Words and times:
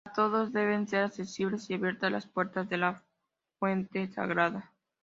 Para 0.03 0.15
todos 0.15 0.51
deben 0.51 0.87
ser 0.87 1.03
accesibles 1.03 1.69
y 1.69 1.75
abiertas 1.75 2.11
las 2.11 2.25
puertas 2.25 2.67
de 2.69 2.77
la 2.77 3.03
fuente 3.59 4.07
sagrada. 4.11 4.73